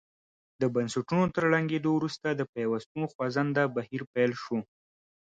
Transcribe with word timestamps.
د 0.61 0.63
بنسټونو 0.75 1.25
تر 1.35 1.43
ړنګېدو 1.51 1.89
وروسته 1.95 2.27
د 2.33 2.41
پیوستون 2.53 3.03
خوځنده 3.11 3.63
بهیر 3.75 4.01
پیل 4.13 4.31
شو. 4.43 4.59